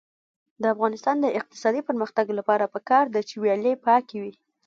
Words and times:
د 0.61 0.63
افغانستان 0.73 1.15
د 1.19 1.25
اقتصادي 1.39 1.81
پرمختګ 1.89 2.25
لپاره 2.39 2.71
پکار 2.73 3.05
ده 3.13 3.21
چې 3.29 3.35
ویالې 3.43 3.73
پاکې 3.85 4.17
وي. 4.21 4.33